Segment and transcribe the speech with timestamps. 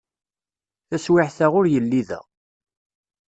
[0.89, 2.19] Taswiɛt-a ur yelli da.